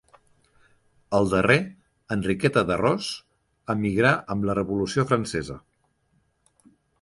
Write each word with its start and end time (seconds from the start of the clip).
El 1.17 1.27
darrer, 1.33 1.57
Enriqueta 2.15 2.63
de 2.69 2.77
Ros, 2.81 3.11
emigrà 3.75 4.15
amb 4.37 4.49
la 4.51 4.57
Revolució 4.61 5.07
Francesa. 5.13 5.61